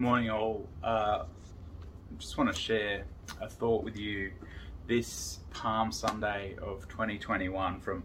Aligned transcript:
Morning, 0.00 0.28
all. 0.28 0.68
Uh, 0.82 1.22
just 2.18 2.36
want 2.36 2.52
to 2.52 2.60
share 2.60 3.04
a 3.40 3.48
thought 3.48 3.84
with 3.84 3.96
you 3.96 4.32
this 4.88 5.38
Palm 5.52 5.92
Sunday 5.92 6.56
of 6.60 6.88
2021 6.88 7.78
from 7.78 8.02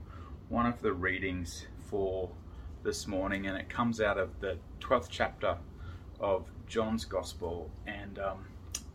one 0.49 0.67
of 0.67 0.83
the 0.83 0.93
readings 0.93 1.65
for 1.89 2.29
this 2.83 3.07
morning, 3.07 3.47
and 3.47 3.57
it 3.57 3.69
comes 3.69 3.99
out 4.01 4.19
of 4.19 4.39
the 4.39 4.59
12th 4.81 5.07
chapter 5.09 5.57
of 6.19 6.45
John's 6.67 7.05
Gospel, 7.05 7.71
and 7.87 8.19
um, 8.19 8.45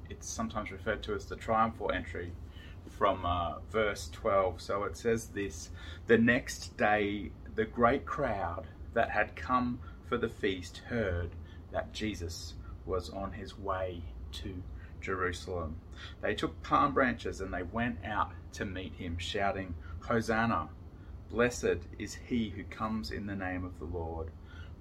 it's 0.08 0.30
sometimes 0.30 0.70
referred 0.70 1.02
to 1.02 1.16
as 1.16 1.26
the 1.26 1.34
triumphal 1.34 1.90
entry 1.90 2.30
from 2.88 3.26
uh, 3.26 3.54
verse 3.72 4.08
12. 4.12 4.60
So 4.60 4.84
it 4.84 4.96
says 4.96 5.26
this 5.26 5.70
The 6.06 6.16
next 6.16 6.76
day, 6.76 7.32
the 7.56 7.64
great 7.64 8.06
crowd 8.06 8.68
that 8.92 9.10
had 9.10 9.34
come 9.34 9.80
for 10.08 10.16
the 10.16 10.28
feast 10.28 10.82
heard 10.86 11.30
that 11.72 11.92
Jesus 11.92 12.54
was 12.86 13.10
on 13.10 13.32
his 13.32 13.58
way 13.58 14.02
to 14.32 14.62
Jerusalem. 15.00 15.76
They 16.20 16.34
took 16.34 16.62
palm 16.62 16.94
branches 16.94 17.40
and 17.40 17.52
they 17.52 17.62
went 17.62 17.98
out 18.04 18.32
to 18.54 18.64
meet 18.64 18.94
him, 18.94 19.18
shouting, 19.18 19.74
Hosanna! 20.00 20.68
Blessed 21.30 21.78
is 21.98 22.14
he 22.14 22.50
who 22.50 22.64
comes 22.64 23.10
in 23.10 23.26
the 23.26 23.34
name 23.34 23.64
of 23.64 23.78
the 23.78 23.84
Lord. 23.84 24.30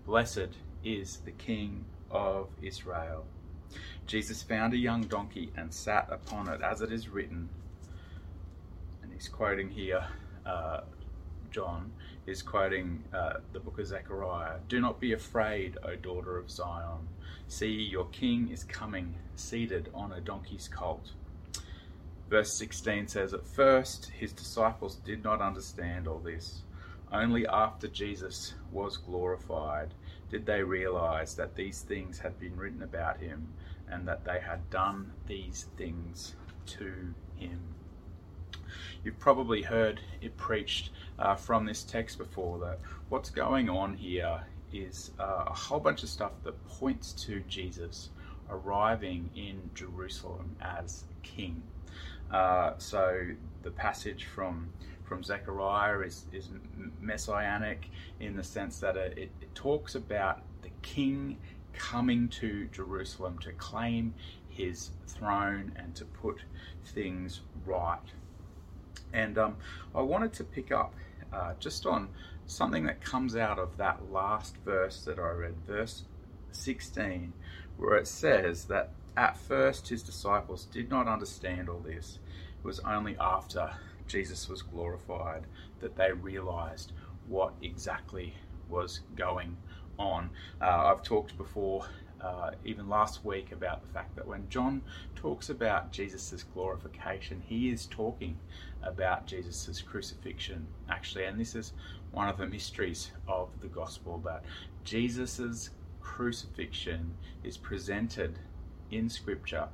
Blessed 0.06 0.58
is 0.84 1.18
the 1.26 1.32
King 1.32 1.86
of 2.12 2.50
Israel. 2.62 3.26
Jesus 4.06 4.44
found 4.44 4.74
a 4.74 4.78
young 4.78 5.04
donkey 5.04 5.52
and 5.56 5.74
sat 5.74 6.08
upon 6.12 6.48
it, 6.50 6.62
as 6.62 6.82
it 6.82 6.92
is 6.92 7.10
written. 7.10 7.50
And 9.02 9.12
he's 9.12 9.28
quoting 9.28 9.70
here, 9.70 10.06
uh, 10.46 10.82
John 11.52 11.92
is 12.26 12.42
quoting 12.42 13.04
uh, 13.14 13.36
the 13.52 13.60
book 13.60 13.80
of 13.80 13.88
Zechariah 13.88 14.60
Do 14.68 14.80
not 14.80 15.00
be 15.00 15.14
afraid, 15.14 15.78
O 15.84 15.96
daughter 15.96 16.38
of 16.38 16.50
Zion. 16.50 17.08
See, 17.54 17.84
your 17.84 18.06
king 18.06 18.50
is 18.50 18.64
coming, 18.64 19.14
seated 19.36 19.88
on 19.94 20.12
a 20.12 20.20
donkey's 20.20 20.68
colt. 20.68 21.12
Verse 22.28 22.52
16 22.52 23.08
says, 23.08 23.32
At 23.32 23.46
first 23.46 24.08
his 24.08 24.34
disciples 24.34 24.96
did 24.96 25.24
not 25.24 25.40
understand 25.40 26.08
all 26.08 26.18
this. 26.18 26.64
Only 27.12 27.46
after 27.46 27.88
Jesus 27.88 28.56
was 28.72 28.98
glorified 28.98 29.94
did 30.32 30.48
they 30.48 30.64
realize 30.64 31.36
that 31.36 31.56
these 31.56 31.82
things 31.82 32.18
had 32.18 32.40
been 32.40 32.58
written 32.58 32.82
about 32.82 33.20
him 33.20 33.50
and 33.88 34.08
that 34.08 34.26
they 34.26 34.40
had 34.40 34.68
done 34.72 35.12
these 35.28 35.68
things 35.78 36.36
to 36.66 37.14
him. 37.36 37.60
You've 39.04 39.20
probably 39.20 39.62
heard 39.62 40.00
it 40.22 40.38
preached 40.38 40.90
uh, 41.20 41.36
from 41.36 41.68
this 41.68 41.84
text 41.84 42.18
before 42.18 42.58
that 42.62 42.80
what's 43.10 43.30
going 43.30 43.70
on 43.70 43.94
here 43.94 44.42
is 44.74 45.12
uh, 45.20 45.46
a 45.48 45.54
whole 45.54 45.80
bunch 45.80 46.04
of 46.04 46.10
stuff 46.10 46.32
that 46.44 46.68
points 46.68 47.14
to 47.14 47.42
Jesus 47.42 48.10
arriving 48.50 49.30
in 49.36 49.70
Jerusalem 49.74 50.56
as 50.62 51.06
king. 51.22 51.62
Uh, 52.32 52.74
so 52.78 53.28
the 53.62 53.72
passage 53.72 54.26
from 54.26 54.70
from 55.04 55.24
Zechariah 55.24 56.00
is, 56.00 56.26
is 56.32 56.50
messianic 57.00 57.90
in 58.20 58.36
the 58.36 58.44
sense 58.44 58.80
that 58.80 58.96
it, 58.96 59.18
it 59.18 59.54
talks 59.54 59.96
about 59.96 60.42
the 60.62 60.70
king 60.82 61.38
coming 61.74 62.30
to 62.30 62.66
Jerusalem 62.72 63.38
to 63.40 63.52
claim 63.54 64.14
his 64.48 64.92
throne 65.08 65.74
and 65.76 65.94
to 65.96 66.06
put 66.06 66.40
things 66.86 67.42
right. 67.66 68.00
And 69.12 69.38
um, 69.38 69.58
I 69.94 70.02
wanted 70.02 70.34
to 70.34 70.44
pick 70.44 70.72
up 70.72 70.94
uh, 71.34 71.54
just 71.60 71.86
on 71.86 72.10
something 72.46 72.86
that 72.86 73.02
comes 73.02 73.36
out 73.36 73.60
of 73.60 73.78
that 73.78 74.12
last 74.12 74.58
verse 74.58 75.02
that 75.06 75.20
I 75.20 75.30
read, 75.30 75.56
verse 75.66 76.04
16, 76.52 77.34
where 77.78 77.96
it 77.96 78.08
says 78.08 78.66
that 78.66 78.92
at 79.16 79.38
first 79.38 79.90
his 79.90 80.04
disciples 80.04 80.66
did 80.66 80.90
not 80.90 81.08
understand 81.08 81.70
all 81.70 81.80
this. 81.80 82.20
It 82.64 82.66
was 82.66 82.80
only 82.82 83.16
after 83.20 83.72
Jesus 84.08 84.50
was 84.50 84.62
glorified 84.62 85.46
that 85.80 85.96
they 85.96 86.12
realized 86.12 86.92
what 87.28 87.54
exactly 87.62 88.36
was 88.70 89.02
going 89.16 89.58
on. 89.98 90.30
Uh, 90.62 90.92
I've 90.94 91.04
talked 91.04 91.38
before 91.38 91.86
uh, 92.22 92.52
even 92.64 92.88
last 92.90 93.24
week 93.26 93.52
about 93.52 93.82
the 93.82 93.94
fact 93.94 94.16
that 94.16 94.28
when 94.28 94.48
John 94.50 94.82
talks 95.24 95.50
about 95.50 95.90
Jesus' 95.90 96.44
glorification, 96.54 97.42
he 97.48 97.70
is 97.70 97.86
talking 97.86 98.38
about 98.82 99.26
Jesus' 99.26 99.82
crucifixion, 99.82 100.68
actually. 100.90 101.24
And 101.24 101.40
this 101.40 101.56
is 101.56 101.72
one 102.12 102.28
of 102.28 102.38
the 102.38 102.46
mysteries 102.46 103.12
of 103.26 103.48
the 103.62 103.70
gospel 103.70 104.22
that 104.26 104.44
Jesus' 104.84 105.70
crucifixion 106.02 107.16
is 107.42 107.56
presented 107.56 108.38
in 108.92 109.10
Scripture 109.10 109.70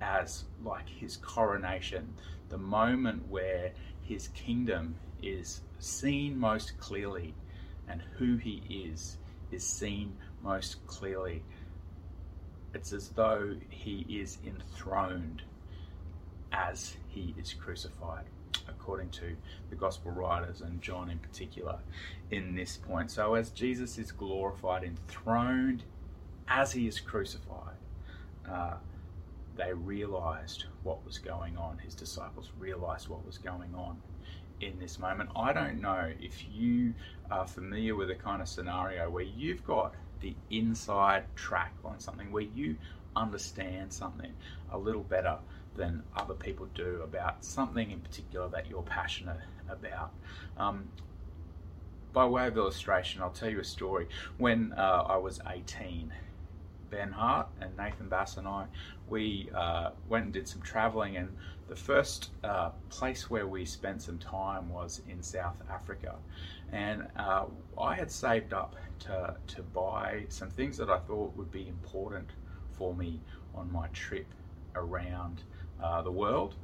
as 0.00 0.44
like 0.64 0.88
his 0.88 1.16
coronation, 1.16 2.14
the 2.48 2.58
moment 2.58 3.28
where 3.28 3.72
his 4.02 4.28
kingdom 4.28 4.94
is 5.20 5.62
seen 5.80 6.38
most 6.38 6.78
clearly 6.78 7.34
and 7.88 8.02
who 8.18 8.36
he 8.36 8.86
is 8.88 9.18
is 9.50 9.64
seen 9.64 10.16
most 10.44 10.86
clearly 10.86 11.42
it's 12.74 12.92
as 12.92 13.10
though 13.10 13.56
he 13.68 14.06
is 14.08 14.38
enthroned 14.46 15.42
as 16.52 16.96
he 17.08 17.34
is 17.38 17.52
crucified, 17.52 18.24
according 18.68 19.10
to 19.10 19.36
the 19.70 19.76
gospel 19.76 20.10
writers 20.10 20.60
and 20.60 20.80
John 20.80 21.10
in 21.10 21.18
particular 21.18 21.78
in 22.30 22.54
this 22.54 22.76
point. 22.76 23.10
So, 23.10 23.34
as 23.34 23.50
Jesus 23.50 23.98
is 23.98 24.12
glorified, 24.12 24.84
enthroned 24.84 25.84
as 26.48 26.72
he 26.72 26.86
is 26.86 27.00
crucified, 27.00 27.76
uh, 28.48 28.74
they 29.56 29.72
realized 29.72 30.64
what 30.82 31.04
was 31.04 31.18
going 31.18 31.56
on. 31.56 31.78
His 31.78 31.94
disciples 31.94 32.50
realized 32.58 33.08
what 33.08 33.24
was 33.24 33.38
going 33.38 33.74
on 33.74 33.98
in 34.60 34.78
this 34.78 34.98
moment. 34.98 35.30
I 35.36 35.52
don't 35.52 35.80
know 35.80 36.10
if 36.20 36.44
you 36.50 36.94
are 37.30 37.46
familiar 37.46 37.94
with 37.94 38.10
a 38.10 38.14
kind 38.14 38.40
of 38.40 38.48
scenario 38.48 39.10
where 39.10 39.24
you've 39.24 39.64
got 39.64 39.94
the 40.22 40.34
inside 40.50 41.24
track 41.36 41.74
on 41.84 42.00
something 42.00 42.32
where 42.32 42.42
you 42.42 42.76
understand 43.14 43.92
something 43.92 44.32
a 44.70 44.78
little 44.78 45.02
better 45.02 45.38
than 45.74 46.02
other 46.16 46.34
people 46.34 46.66
do 46.74 47.00
about 47.02 47.44
something 47.44 47.90
in 47.90 48.00
particular 48.00 48.48
that 48.48 48.68
you're 48.68 48.82
passionate 48.82 49.40
about. 49.68 50.12
Um, 50.56 50.88
by 52.12 52.26
way 52.26 52.46
of 52.46 52.56
illustration, 52.56 53.22
I'll 53.22 53.30
tell 53.30 53.50
you 53.50 53.60
a 53.60 53.64
story. 53.64 54.06
When 54.36 54.72
uh, 54.74 55.04
I 55.08 55.16
was 55.16 55.40
18, 55.48 56.12
Ben 56.90 57.12
Hart 57.12 57.48
and 57.60 57.76
Nathan 57.76 58.08
Bass 58.08 58.36
and 58.36 58.46
I, 58.46 58.66
we 59.08 59.48
uh, 59.54 59.90
went 60.08 60.24
and 60.26 60.32
did 60.32 60.46
some 60.46 60.60
traveling, 60.60 61.16
and 61.16 61.36
the 61.72 61.80
first 61.80 62.32
uh, 62.44 62.68
place 62.90 63.30
where 63.30 63.46
we 63.46 63.64
spent 63.64 64.02
some 64.02 64.18
time 64.18 64.68
was 64.68 65.00
in 65.08 65.22
South 65.22 65.56
Africa. 65.70 66.16
And 66.70 67.08
uh, 67.16 67.46
I 67.80 67.94
had 67.94 68.10
saved 68.10 68.52
up 68.52 68.76
to, 69.00 69.34
to 69.46 69.62
buy 69.62 70.24
some 70.28 70.50
things 70.50 70.76
that 70.76 70.90
I 70.90 70.98
thought 70.98 71.34
would 71.34 71.50
be 71.50 71.66
important 71.68 72.28
for 72.72 72.94
me 72.94 73.20
on 73.54 73.72
my 73.72 73.86
trip 73.88 74.26
around 74.74 75.44
uh, 75.82 76.02
the 76.02 76.10
world. 76.10 76.56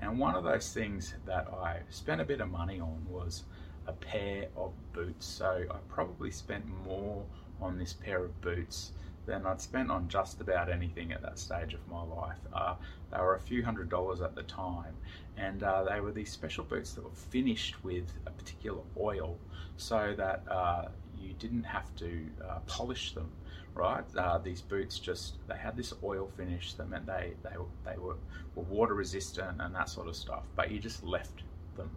And 0.00 0.20
one 0.20 0.36
of 0.36 0.44
those 0.44 0.72
things 0.72 1.14
that 1.26 1.48
I 1.48 1.80
spent 1.90 2.20
a 2.20 2.24
bit 2.24 2.40
of 2.40 2.48
money 2.48 2.78
on 2.78 3.04
was 3.10 3.42
a 3.88 3.92
pair 3.92 4.46
of 4.56 4.70
boots. 4.92 5.26
So 5.26 5.64
I 5.68 5.76
probably 5.88 6.30
spent 6.30 6.64
more 6.86 7.24
on 7.60 7.76
this 7.76 7.92
pair 7.92 8.24
of 8.24 8.40
boots 8.40 8.92
than 9.26 9.46
I'd 9.46 9.60
spent 9.60 9.90
on 9.90 10.08
just 10.08 10.40
about 10.40 10.70
anything 10.70 11.12
at 11.12 11.22
that 11.22 11.38
stage 11.38 11.74
of 11.74 11.86
my 11.88 12.02
life. 12.02 12.38
Uh, 12.52 12.74
they 13.10 13.18
were 13.18 13.34
a 13.34 13.40
few 13.40 13.64
hundred 13.64 13.88
dollars 13.88 14.20
at 14.20 14.34
the 14.34 14.42
time, 14.42 14.94
and 15.36 15.62
uh, 15.62 15.84
they 15.84 16.00
were 16.00 16.12
these 16.12 16.30
special 16.30 16.64
boots 16.64 16.92
that 16.94 17.04
were 17.04 17.10
finished 17.10 17.82
with 17.84 18.10
a 18.26 18.30
particular 18.30 18.82
oil 18.98 19.38
so 19.76 20.14
that 20.16 20.42
uh, 20.50 20.86
you 21.18 21.32
didn't 21.34 21.64
have 21.64 21.94
to 21.96 22.26
uh, 22.48 22.58
polish 22.66 23.12
them. 23.12 23.30
Right, 23.76 24.04
uh, 24.16 24.38
these 24.38 24.60
boots 24.60 25.00
just 25.00 25.34
they 25.48 25.56
had 25.56 25.76
this 25.76 25.92
oil 26.04 26.30
finish 26.36 26.74
that 26.74 26.88
meant 26.88 27.06
they 27.06 27.32
they 27.42 27.56
they 27.84 27.98
were, 27.98 28.14
were 28.54 28.62
water 28.62 28.94
resistant 28.94 29.60
and 29.60 29.74
that 29.74 29.88
sort 29.88 30.06
of 30.06 30.14
stuff. 30.14 30.44
But 30.54 30.70
you 30.70 30.78
just 30.78 31.02
left 31.02 31.42
them, 31.76 31.90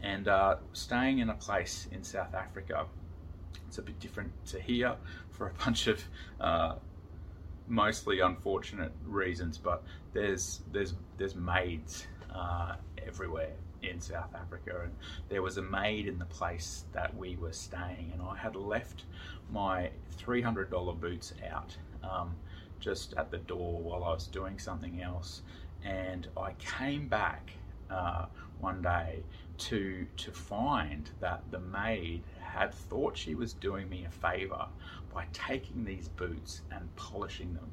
and 0.00 0.28
uh, 0.28 0.58
staying 0.72 1.18
in 1.18 1.30
a 1.30 1.34
place 1.34 1.88
in 1.90 2.04
South 2.04 2.32
Africa 2.32 2.86
it's 3.66 3.78
a 3.78 3.82
bit 3.82 3.98
different 4.00 4.32
to 4.46 4.60
here 4.60 4.96
for 5.30 5.48
a 5.48 5.52
bunch 5.64 5.86
of 5.86 6.02
uh, 6.40 6.74
mostly 7.68 8.20
unfortunate 8.20 8.92
reasons, 9.04 9.58
but 9.58 9.82
there's 10.12 10.60
there's 10.72 10.94
there's 11.18 11.34
maids 11.34 12.06
uh, 12.34 12.74
everywhere 13.06 13.52
in 13.82 14.00
South 14.00 14.34
Africa, 14.34 14.80
and 14.84 14.92
there 15.28 15.42
was 15.42 15.58
a 15.58 15.62
maid 15.62 16.06
in 16.06 16.18
the 16.18 16.24
place 16.26 16.84
that 16.92 17.16
we 17.16 17.36
were 17.36 17.52
staying, 17.52 18.10
and 18.12 18.22
I 18.22 18.36
had 18.36 18.56
left 18.56 19.04
my 19.50 19.90
three 20.10 20.42
hundred 20.42 20.70
dollar 20.70 20.94
boots 20.94 21.34
out 21.50 21.76
um, 22.02 22.34
just 22.80 23.14
at 23.14 23.30
the 23.30 23.38
door 23.38 23.80
while 23.80 24.04
I 24.04 24.12
was 24.12 24.26
doing 24.26 24.58
something 24.58 25.02
else, 25.02 25.42
and 25.84 26.28
I 26.36 26.52
came 26.52 27.08
back 27.08 27.50
uh, 27.90 28.26
one 28.60 28.82
day 28.82 29.22
to 29.58 30.06
to 30.16 30.30
find 30.30 31.08
that 31.20 31.42
the 31.50 31.60
maid 31.60 32.22
had 32.56 32.74
thought 32.74 33.16
she 33.16 33.34
was 33.34 33.52
doing 33.52 33.88
me 33.88 34.04
a 34.04 34.10
favor 34.10 34.66
by 35.12 35.26
taking 35.32 35.84
these 35.84 36.08
boots 36.08 36.62
and 36.70 36.94
polishing 36.96 37.54
them. 37.54 37.70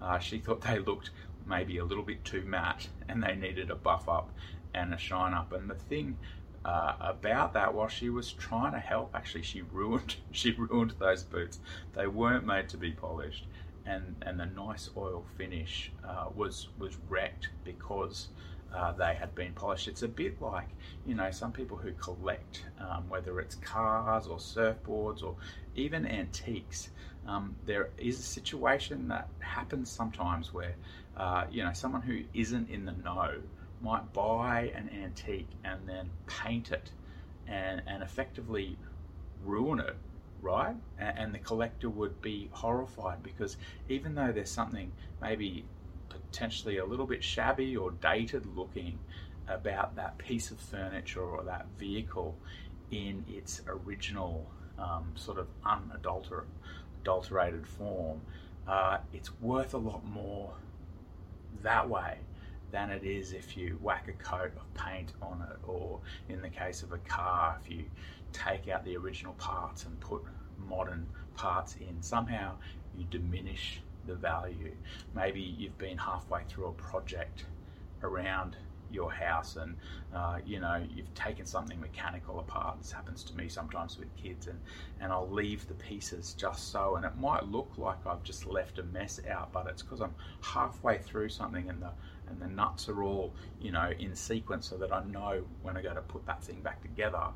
Uh, 0.00 0.18
she 0.18 0.38
thought 0.38 0.62
they 0.62 0.78
looked 0.78 1.10
maybe 1.46 1.78
a 1.78 1.84
little 1.84 2.04
bit 2.04 2.24
too 2.24 2.42
matte 2.42 2.88
and 3.08 3.22
they 3.22 3.34
needed 3.34 3.70
a 3.70 3.74
buff 3.74 4.08
up 4.08 4.30
and 4.74 4.92
a 4.94 4.98
shine 4.98 5.34
up. 5.34 5.52
And 5.52 5.68
the 5.68 5.74
thing 5.74 6.16
uh, 6.64 6.94
about 7.00 7.52
that, 7.54 7.74
while 7.74 7.88
she 7.88 8.08
was 8.08 8.32
trying 8.32 8.72
to 8.72 8.78
help, 8.78 9.14
actually 9.14 9.42
she 9.42 9.62
ruined 9.62 10.16
she 10.32 10.52
ruined 10.52 10.94
those 10.98 11.24
boots. 11.24 11.60
They 11.94 12.06
weren't 12.06 12.46
made 12.46 12.68
to 12.70 12.76
be 12.76 12.92
polished, 12.92 13.46
and 13.84 14.16
and 14.22 14.38
the 14.38 14.46
nice 14.46 14.88
oil 14.96 15.24
finish 15.36 15.92
uh, 16.04 16.26
was 16.34 16.68
was 16.78 16.96
wrecked 17.08 17.48
because. 17.64 18.28
Uh, 18.74 18.92
they 18.92 19.14
had 19.14 19.34
been 19.34 19.52
polished. 19.52 19.88
It's 19.88 20.02
a 20.02 20.08
bit 20.08 20.40
like, 20.40 20.68
you 21.06 21.14
know, 21.14 21.30
some 21.30 21.52
people 21.52 21.76
who 21.76 21.92
collect, 21.92 22.64
um, 22.78 23.08
whether 23.08 23.38
it's 23.40 23.54
cars 23.56 24.26
or 24.26 24.38
surfboards 24.38 25.22
or 25.22 25.36
even 25.74 26.06
antiques. 26.06 26.90
Um, 27.26 27.56
there 27.66 27.90
is 27.98 28.18
a 28.18 28.22
situation 28.22 29.08
that 29.08 29.28
happens 29.40 29.90
sometimes 29.90 30.52
where, 30.52 30.74
uh, 31.16 31.44
you 31.50 31.62
know, 31.62 31.72
someone 31.72 32.02
who 32.02 32.22
isn't 32.34 32.70
in 32.70 32.84
the 32.84 32.92
know 32.92 33.42
might 33.80 34.12
buy 34.12 34.72
an 34.74 34.90
antique 35.04 35.50
and 35.64 35.88
then 35.88 36.10
paint 36.26 36.70
it 36.70 36.90
and, 37.46 37.82
and 37.86 38.02
effectively 38.02 38.78
ruin 39.44 39.80
it, 39.80 39.96
right? 40.40 40.76
And, 40.98 41.18
and 41.18 41.34
the 41.34 41.38
collector 41.38 41.90
would 41.90 42.22
be 42.22 42.48
horrified 42.52 43.22
because 43.22 43.56
even 43.88 44.14
though 44.14 44.32
there's 44.32 44.50
something 44.50 44.92
maybe 45.20 45.64
potentially 46.20 46.78
a 46.78 46.84
little 46.84 47.06
bit 47.06 47.22
shabby 47.22 47.76
or 47.76 47.90
dated 47.90 48.46
looking 48.56 48.98
about 49.48 49.96
that 49.96 50.18
piece 50.18 50.50
of 50.50 50.58
furniture 50.58 51.22
or 51.22 51.42
that 51.44 51.66
vehicle 51.78 52.36
in 52.90 53.24
its 53.28 53.62
original 53.66 54.50
um, 54.78 55.12
sort 55.14 55.38
of 55.38 55.46
unadulterated 55.64 57.66
form, 57.66 58.20
uh, 58.68 58.98
it's 59.12 59.30
worth 59.40 59.74
a 59.74 59.78
lot 59.78 60.04
more 60.04 60.52
that 61.62 61.88
way 61.88 62.18
than 62.70 62.90
it 62.90 63.04
is 63.04 63.32
if 63.32 63.56
you 63.56 63.78
whack 63.82 64.08
a 64.08 64.12
coat 64.12 64.52
of 64.56 64.74
paint 64.74 65.12
on 65.20 65.46
it, 65.50 65.58
or 65.66 66.00
in 66.28 66.40
the 66.40 66.48
case 66.48 66.82
of 66.82 66.92
a 66.92 66.98
car, 66.98 67.58
if 67.62 67.70
you 67.70 67.84
take 68.32 68.68
out 68.68 68.84
the 68.84 68.96
original 68.96 69.34
parts 69.34 69.84
and 69.84 69.98
put 70.00 70.22
modern 70.58 71.06
parts 71.34 71.76
in. 71.80 72.02
Somehow 72.02 72.54
you 72.96 73.04
diminish 73.10 73.80
the 74.06 74.14
value. 74.14 74.74
Maybe 75.14 75.40
you've 75.40 75.78
been 75.78 75.98
halfway 75.98 76.42
through 76.44 76.66
a 76.66 76.72
project 76.72 77.44
around 78.02 78.56
your 78.90 79.10
house 79.10 79.56
and 79.56 79.74
uh, 80.14 80.38
you 80.44 80.60
know 80.60 80.84
you've 80.94 81.12
taken 81.14 81.46
something 81.46 81.80
mechanical 81.80 82.40
apart. 82.40 82.78
This 82.78 82.92
happens 82.92 83.24
to 83.24 83.36
me 83.36 83.48
sometimes 83.48 83.98
with 83.98 84.14
kids 84.16 84.46
and 84.46 84.60
and 85.00 85.12
I'll 85.12 85.30
leave 85.30 85.66
the 85.66 85.74
pieces 85.74 86.34
just 86.34 86.70
so. 86.70 86.96
And 86.96 87.04
it 87.04 87.16
might 87.16 87.44
look 87.44 87.70
like 87.78 88.06
I've 88.06 88.22
just 88.22 88.46
left 88.46 88.78
a 88.78 88.82
mess 88.82 89.20
out 89.30 89.52
but 89.52 89.66
it's 89.66 89.82
because 89.82 90.00
I'm 90.00 90.14
halfway 90.42 90.98
through 90.98 91.30
something 91.30 91.70
and 91.70 91.80
the 91.80 91.90
and 92.28 92.40
the 92.40 92.48
nuts 92.48 92.88
are 92.88 93.02
all 93.02 93.34
you 93.60 93.72
know 93.72 93.92
in 93.98 94.14
sequence 94.14 94.68
so 94.68 94.76
that 94.76 94.92
I 94.92 95.02
know 95.04 95.42
when 95.62 95.76
I 95.76 95.82
go 95.82 95.94
to 95.94 96.02
put 96.02 96.26
that 96.26 96.44
thing 96.44 96.60
back 96.60 96.82
together 96.82 97.28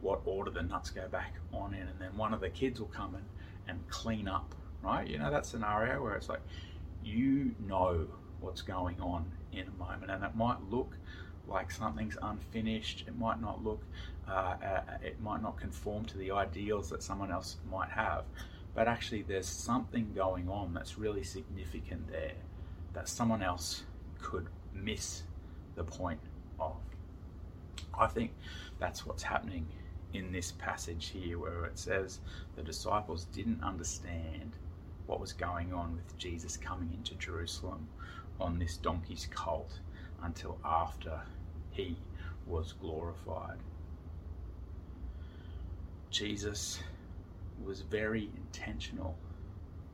what 0.00 0.20
order 0.24 0.50
the 0.50 0.62
nuts 0.62 0.90
go 0.90 1.08
back 1.08 1.34
on 1.52 1.74
in. 1.74 1.80
And 1.80 1.98
then 1.98 2.16
one 2.16 2.32
of 2.32 2.40
the 2.40 2.50
kids 2.50 2.80
will 2.80 2.88
come 2.88 3.14
in 3.14 3.24
and 3.68 3.88
clean 3.88 4.28
up 4.28 4.54
right 4.82 5.08
you 5.08 5.18
know 5.18 5.30
that 5.30 5.44
scenario 5.44 6.02
where 6.02 6.14
it's 6.14 6.28
like 6.28 6.40
you 7.02 7.54
know 7.66 8.06
what's 8.40 8.62
going 8.62 9.00
on 9.00 9.30
in 9.52 9.66
a 9.66 9.82
moment, 9.82 10.10
and 10.10 10.24
it 10.24 10.34
might 10.34 10.58
look 10.70 10.96
like 11.46 11.70
something's 11.70 12.16
unfinished. 12.22 13.04
It 13.06 13.18
might 13.18 13.40
not 13.40 13.64
look, 13.64 13.82
uh, 14.28 14.56
uh, 14.62 14.80
it 15.02 15.20
might 15.20 15.42
not 15.42 15.58
conform 15.58 16.04
to 16.06 16.18
the 16.18 16.30
ideals 16.30 16.90
that 16.90 17.02
someone 17.02 17.32
else 17.32 17.56
might 17.70 17.90
have, 17.90 18.24
but 18.74 18.86
actually, 18.86 19.22
there's 19.22 19.48
something 19.48 20.12
going 20.14 20.48
on 20.48 20.74
that's 20.74 20.98
really 20.98 21.24
significant 21.24 22.10
there 22.10 22.34
that 22.92 23.08
someone 23.08 23.42
else 23.42 23.84
could 24.20 24.48
miss 24.74 25.22
the 25.74 25.84
point 25.84 26.20
of. 26.60 26.76
I 27.98 28.06
think 28.06 28.32
that's 28.78 29.04
what's 29.06 29.22
happening 29.22 29.66
in 30.12 30.32
this 30.32 30.52
passage 30.52 31.08
here, 31.08 31.38
where 31.38 31.64
it 31.64 31.78
says 31.78 32.20
the 32.56 32.62
disciples 32.62 33.24
didn't 33.26 33.62
understand 33.62 34.52
what 35.08 35.20
was 35.20 35.32
going 35.32 35.72
on 35.72 35.96
with 35.96 36.16
Jesus 36.18 36.56
coming 36.58 36.92
into 36.92 37.14
Jerusalem 37.14 37.88
on 38.38 38.58
this 38.58 38.76
donkey's 38.76 39.26
colt 39.34 39.80
until 40.22 40.58
after 40.64 41.20
he 41.70 41.96
was 42.46 42.74
glorified. 42.74 43.56
Jesus 46.10 46.80
was 47.64 47.80
very 47.80 48.30
intentional 48.36 49.16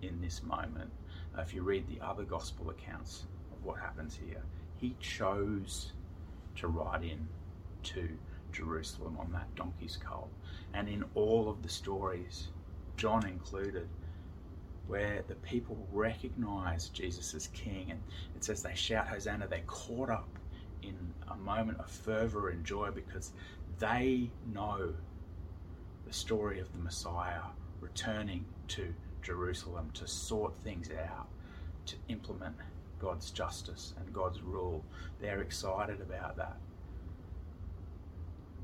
in 0.02 0.20
this 0.20 0.42
moment. 0.42 0.90
If 1.38 1.54
you 1.54 1.62
read 1.62 1.86
the 1.88 2.04
other 2.04 2.24
gospel 2.24 2.70
accounts 2.70 3.24
of 3.52 3.64
what 3.64 3.78
happens 3.78 4.18
here, 4.28 4.42
he 4.76 4.96
chose 5.00 5.92
to 6.56 6.66
ride 6.66 7.04
in 7.04 7.28
to 7.84 8.08
Jerusalem 8.52 9.16
on 9.20 9.30
that 9.32 9.54
donkey's 9.54 9.96
colt. 9.96 10.30
And 10.72 10.88
in 10.88 11.04
all 11.14 11.48
of 11.48 11.62
the 11.62 11.68
stories, 11.68 12.48
John 12.96 13.26
included, 13.26 13.88
where 14.86 15.22
the 15.28 15.34
people 15.36 15.76
recognize 15.92 16.88
Jesus 16.88 17.34
as 17.34 17.48
King. 17.48 17.90
And 17.90 18.00
it 18.36 18.44
says 18.44 18.62
they 18.62 18.74
shout 18.74 19.08
Hosanna, 19.08 19.46
they're 19.48 19.60
caught 19.66 20.10
up 20.10 20.28
in 20.82 20.96
a 21.28 21.36
moment 21.36 21.78
of 21.78 21.90
fervor 21.90 22.50
and 22.50 22.64
joy 22.64 22.90
because 22.90 23.32
they 23.78 24.30
know 24.52 24.92
the 26.06 26.12
story 26.12 26.60
of 26.60 26.70
the 26.72 26.78
Messiah 26.78 27.40
returning 27.80 28.44
to 28.68 28.94
Jerusalem 29.22 29.90
to 29.94 30.06
sort 30.06 30.52
things 30.62 30.90
out, 30.90 31.28
to 31.86 31.96
implement 32.08 32.56
God's 33.00 33.30
justice 33.30 33.94
and 33.98 34.12
God's 34.12 34.42
rule. 34.42 34.84
They're 35.20 35.40
excited 35.40 36.00
about 36.00 36.36
that. 36.36 36.56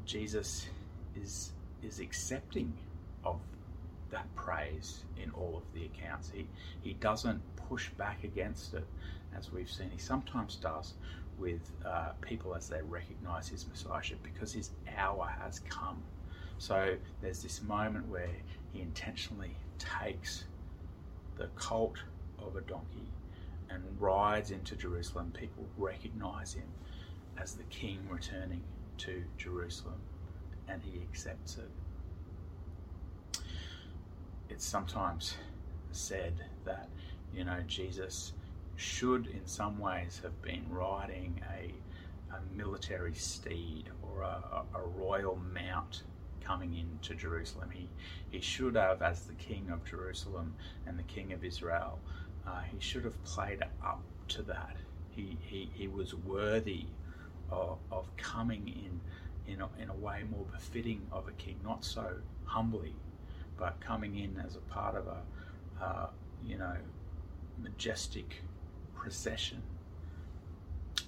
Jesus 0.05 0.67
is, 1.17 1.53
is 1.83 2.01
accepting 2.01 2.73
of 3.25 3.41
that 4.11 4.35
praise 4.35 5.05
in 5.23 5.31
all 5.33 5.57
of 5.57 5.63
the 5.75 5.85
accounts. 5.87 6.31
He, 6.31 6.47
he 6.83 6.95
doesn't 6.95 7.41
push 7.69 7.91
back 7.91 8.25
against 8.25 8.75
it, 8.75 8.87
as 9.37 9.53
we've 9.53 9.71
seen. 9.71 9.91
He 9.91 9.99
sometimes 9.99 10.57
does 10.57 10.95
with 11.39 11.73
uh, 11.85 12.11
people 12.21 12.55
as 12.55 12.69
they 12.69 12.83
recognize 12.83 13.49
his 13.49 13.67
messiahship 13.67 14.23
because 14.23 14.53
his 14.53 14.71
hour 14.99 15.29
has 15.41 15.61
come. 15.61 16.03
So 16.59 16.97
there's 17.23 17.43
this 17.43 17.63
moment 17.63 18.09
where 18.09 18.29
he 18.73 18.81
intentionally 18.81 19.57
takes 19.79 20.45
the 21.37 21.47
colt 21.57 21.97
of 22.39 22.57
a 22.57 22.61
donkey 22.61 23.09
and 23.71 23.83
rides 23.99 24.51
into 24.51 24.75
Jerusalem. 24.75 25.33
People 25.39 25.65
recognize 25.79 26.53
him 26.53 26.69
as 27.39 27.55
the 27.55 27.63
king 27.65 28.01
returning 28.11 28.63
to 28.99 29.23
Jerusalem 29.39 30.01
and 30.69 30.83
he 30.83 31.01
accepts 31.01 31.57
it 31.57 31.69
it's 34.61 34.67
sometimes 34.67 35.37
said 35.91 36.35
that 36.67 36.91
you 37.33 37.43
know 37.45 37.61
Jesus 37.67 38.35
should 38.77 39.27
in 39.29 39.47
some 39.47 39.79
ways 39.79 40.21
have 40.23 40.43
been 40.43 40.67
riding 40.69 41.41
a, 41.51 41.73
a 42.35 42.41
military 42.55 43.15
steed 43.15 43.85
or 44.03 44.21
a, 44.21 44.63
a, 44.75 44.83
royal 44.99 45.41
mount 45.55 46.03
coming 46.45 46.77
into 46.77 47.15
Jerusalem. 47.15 47.71
He, 47.73 47.89
he 48.29 48.43
should 48.43 48.77
have, 48.77 49.01
as 49.01 49.23
the 49.23 49.33
king 49.33 49.71
of 49.73 49.83
Jerusalem 49.83 50.55
and 50.87 50.99
the 50.99 51.05
king 51.05 51.33
of 51.33 51.43
Israel, 51.43 51.99
uh, 52.47 52.61
he 52.71 52.79
should 52.81 53.05
have 53.05 53.25
played 53.25 53.63
up 53.83 54.03
to 54.29 54.43
that. 54.43 54.77
He, 55.11 55.39
he, 55.41 55.71
he 55.73 55.89
was 55.89 56.15
worthy 56.15 56.85
of, 57.51 57.79
of 57.91 58.15
coming 58.19 58.69
in, 58.69 59.01
in 59.55 59.63
a, 59.63 59.69
in 59.83 59.89
a 59.89 59.95
way 59.95 60.21
more 60.31 60.45
befitting 60.53 61.07
of 61.13 61.29
a 61.29 61.33
king, 61.33 61.59
not 61.65 61.83
so 61.83 62.13
humbly 62.45 62.95
but 63.61 63.79
coming 63.81 64.19
in 64.19 64.43
as 64.45 64.57
a 64.57 64.61
part 64.61 64.97
of 64.97 65.07
a, 65.07 65.85
uh, 65.85 66.07
you 66.43 66.57
know, 66.57 66.75
majestic 67.63 68.43
procession. 68.95 69.63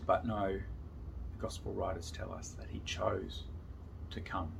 But 0.06 0.26
no, 0.26 0.52
the 0.52 1.40
gospel 1.40 1.72
writers 1.72 2.10
tell 2.10 2.30
us 2.32 2.50
that 2.58 2.66
he 2.70 2.80
chose 2.84 3.44
to 4.10 4.20
come 4.20 4.52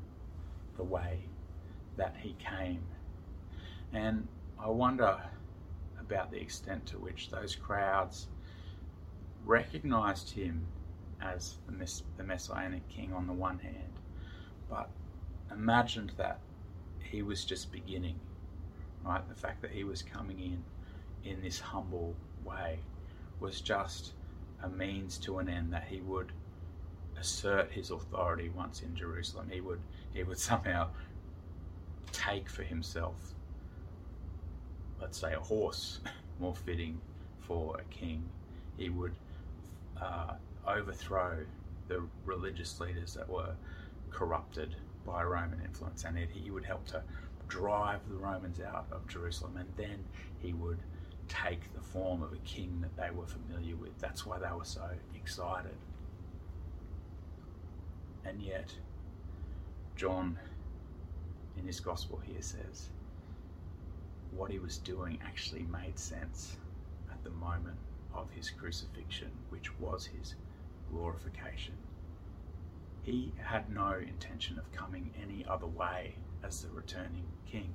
the 0.77 0.83
way 0.83 1.19
that 1.97 2.17
he 2.19 2.35
came. 2.39 2.83
And 3.93 4.27
I 4.59 4.71
wonder 4.71 5.21
about 6.01 6.31
the 6.31 6.41
extent 6.41 6.87
to 6.87 6.99
which 6.99 7.31
those 7.31 7.55
crowds 7.55 8.29
recognized 9.45 10.31
him 10.31 10.67
as 11.21 11.57
the, 11.67 11.73
mess- 11.73 12.05
the 12.17 12.25
messianic 12.25 12.89
king 12.89 13.13
on 13.13 13.27
the 13.27 13.33
one 13.35 13.59
hand, 13.59 13.93
but 14.71 14.89
imagined 15.51 16.13
that 16.17 16.41
he 17.13 17.23
was 17.23 17.45
just 17.45 17.71
beginning, 17.71 18.19
right? 19.05 19.27
The 19.29 19.35
fact 19.35 19.61
that 19.61 19.71
he 19.71 19.85
was 19.85 20.03
coming 20.03 20.39
in 20.41 20.65
in 21.31 21.43
this 21.43 21.61
humble 21.61 22.15
way 22.43 22.79
was 23.39 23.61
just 23.61 24.13
a 24.63 24.69
means 24.69 25.19
to 25.19 25.39
an 25.39 25.49
end 25.49 25.73
that 25.75 25.85
he 25.91 26.01
would 26.01 26.33
assert 27.21 27.71
his 27.71 27.91
authority 27.91 28.49
once 28.49 28.83
in 28.83 28.97
Jerusalem. 28.97 29.49
He 29.51 29.61
would 29.61 29.81
he 30.15 30.23
would 30.23 30.39
somehow 30.39 30.89
take 32.13 32.49
for 32.49 32.63
himself, 32.63 33.35
let's 35.01 35.19
say, 35.19 35.35
a 35.35 35.41
horse 35.41 36.01
more 36.41 36.55
fitting 36.55 36.99
for 37.41 37.77
a 37.79 37.95
king. 37.95 38.25
He 38.79 38.89
would 38.89 39.15
uh, 40.01 40.35
overthrow 40.67 41.45
the 41.89 42.03
religious 42.25 42.81
leaders 42.81 43.13
that 43.15 43.29
were 43.29 43.55
corrupted 44.11 44.77
by 45.07 45.23
Roman 45.23 45.61
influence, 45.65 46.05
and 46.05 46.17
he 46.17 46.51
would 46.51 46.65
help 46.65 46.87
to 46.89 47.03
drive 47.49 48.01
the 48.09 48.17
Romans 48.17 48.61
out 48.61 48.87
of 48.91 49.07
Jerusalem, 49.09 49.57
and 49.57 49.69
then 49.77 50.05
he 50.41 50.53
would 50.53 50.79
take 51.29 51.73
the 51.75 51.81
form 51.81 52.23
of 52.23 52.33
a 52.33 52.39
king 52.39 52.81
that 52.83 52.97
they 52.97 53.11
were 53.15 53.27
familiar 53.27 53.77
with. 53.77 53.99
That's 53.99 54.27
why 54.27 54.39
they 54.39 54.51
were 54.57 54.65
so 54.65 54.89
excited. 55.15 55.77
And 58.25 58.41
yet, 58.41 58.73
John 59.97 60.39
in 61.59 61.67
his 61.67 61.81
gospel 61.81 62.21
here 62.25 62.41
says 62.41 62.89
what 64.31 64.51
he 64.51 64.59
was 64.59 64.79
doing 64.79 65.19
actually 65.25 65.67
made 65.71 65.99
sense 65.99 66.57
at 67.11 67.23
the 67.25 67.31
moment 67.31 67.77
of 68.15 68.31
his 68.31 68.51
crucifixion, 68.51 69.31
which 69.51 69.79
was 69.79 70.07
his 70.07 70.35
glorification. 70.91 71.75
He 73.03 73.33
had 73.43 73.69
no 73.69 73.95
intention 73.95 74.59
of 74.59 74.71
coming 74.73 75.13
any 75.21 75.45
other 75.49 75.67
way 75.67 76.15
as 76.45 76.63
the 76.63 76.71
returning 76.71 77.27
king. 77.47 77.75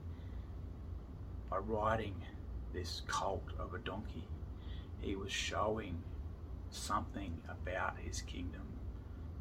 By 1.50 1.58
riding 1.58 2.16
this 2.74 3.02
colt 3.08 3.44
of 3.60 3.74
a 3.74 3.80
donkey, 3.80 4.28
he 5.00 5.16
was 5.16 5.32
showing 5.32 6.02
something 6.70 7.42
about 7.50 7.98
his 8.00 8.22
kingdom 8.22 8.64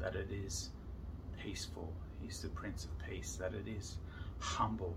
that 0.01 0.17
it 0.17 0.29
is 0.31 0.71
peaceful. 1.43 1.93
He's 2.21 2.43
the 2.43 2.49
Prince 2.49 2.85
of 2.85 2.91
Peace, 3.09 3.37
that 3.37 3.55
it 3.55 3.69
is 3.69 3.99
humble, 4.41 4.97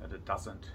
that 0.00 0.12
it 0.12 0.24
doesn't 0.24 0.66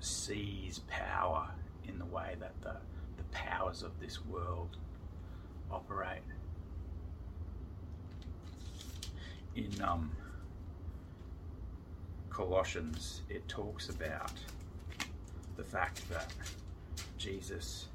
seize 0.00 0.80
power 0.88 1.48
in 1.86 1.98
the 1.98 2.06
way 2.06 2.36
that 2.40 2.54
the, 2.62 2.76
the 3.16 3.24
powers 3.32 3.82
of 3.82 4.00
this 4.00 4.24
world 4.24 4.76
operate. 5.70 6.22
In 9.58 9.82
um, 9.82 10.12
Colossians, 12.30 13.22
it 13.28 13.48
talks 13.48 13.88
about 13.88 14.30
the 15.56 15.64
fact 15.64 16.08
that 16.10 16.32
Jesus, 17.16 17.88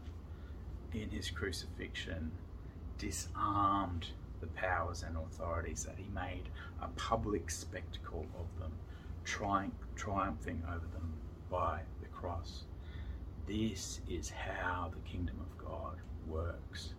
in 0.94 1.10
his 1.10 1.32
crucifixion, 1.32 2.34
disarmed 2.98 4.08
the 4.42 4.48
powers 4.48 5.04
and 5.04 5.16
authorities, 5.16 5.86
that 5.86 5.96
he 5.96 6.04
made 6.14 6.50
a 6.82 6.90
public 6.98 7.50
spectacle 7.50 8.26
of 8.38 8.60
them, 8.60 8.74
triumph, 9.24 9.74
triumphing 9.96 10.62
over 10.68 10.86
them 10.92 11.14
by 11.50 11.80
the 12.02 12.10
cross. 12.10 12.64
This 13.48 14.02
is 14.10 14.30
how 14.30 14.92
the 14.94 15.10
kingdom 15.10 15.38
of 15.40 15.66
God 15.66 15.96
works. 16.28 16.90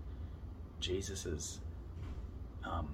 Jesus's 0.81 1.61
um, 2.65 2.89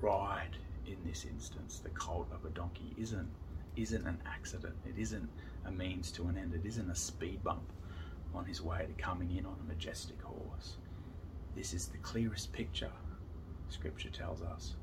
ride 0.00 0.56
in 0.86 0.96
this 1.04 1.24
instance, 1.24 1.80
the 1.82 1.90
colt 1.90 2.28
of 2.32 2.44
a 2.44 2.50
donkey, 2.50 2.94
isn't 2.98 3.28
isn't 3.76 4.06
an 4.06 4.18
accident. 4.24 4.74
It 4.86 5.00
isn't 5.00 5.28
a 5.64 5.70
means 5.70 6.12
to 6.12 6.28
an 6.28 6.38
end. 6.38 6.54
It 6.54 6.66
isn't 6.66 6.90
a 6.90 6.94
speed 6.94 7.42
bump 7.42 7.72
on 8.34 8.44
his 8.44 8.62
way 8.62 8.86
to 8.86 9.02
coming 9.02 9.36
in 9.36 9.46
on 9.46 9.56
a 9.60 9.68
majestic 9.68 10.20
horse. 10.22 10.76
This 11.56 11.72
is 11.74 11.86
the 11.86 11.98
clearest 11.98 12.52
picture, 12.52 12.90
Scripture 13.68 14.10
tells 14.10 14.42
us, 14.42 14.74